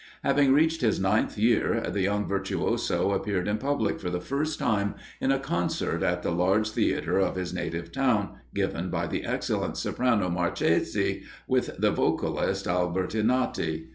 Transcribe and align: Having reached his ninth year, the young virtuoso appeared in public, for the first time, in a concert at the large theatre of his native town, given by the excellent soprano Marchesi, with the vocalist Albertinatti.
Having 0.23 0.53
reached 0.53 0.81
his 0.81 0.99
ninth 0.99 1.37
year, 1.37 1.79
the 1.93 2.01
young 2.01 2.27
virtuoso 2.27 3.11
appeared 3.11 3.47
in 3.47 3.59
public, 3.59 3.99
for 3.99 4.09
the 4.09 4.19
first 4.19 4.57
time, 4.57 4.95
in 5.19 5.31
a 5.31 5.37
concert 5.37 6.01
at 6.01 6.23
the 6.23 6.31
large 6.31 6.71
theatre 6.71 7.19
of 7.19 7.35
his 7.35 7.53
native 7.53 7.91
town, 7.91 8.29
given 8.55 8.89
by 8.89 9.05
the 9.05 9.23
excellent 9.23 9.77
soprano 9.77 10.27
Marchesi, 10.27 11.21
with 11.45 11.77
the 11.77 11.91
vocalist 11.91 12.65
Albertinatti. 12.65 13.89